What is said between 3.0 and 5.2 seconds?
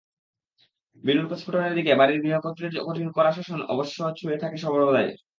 চোখের কড়া শাসন অবশ্য ছুঁয়ে থাকে সর্বদাই।